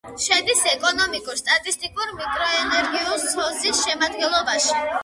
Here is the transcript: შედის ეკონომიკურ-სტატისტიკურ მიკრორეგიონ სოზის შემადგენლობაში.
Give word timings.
შედის 0.21 0.61
ეკონომიკურ-სტატისტიკურ 0.71 2.15
მიკრორეგიონ 2.23 3.25
სოზის 3.29 3.87
შემადგენლობაში. 3.89 4.81